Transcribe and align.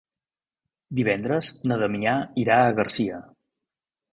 Divendres 0.99 1.51
na 1.71 1.77
Damià 1.83 2.17
irà 2.45 2.59
a 2.71 2.75
Garcia. 2.81 3.21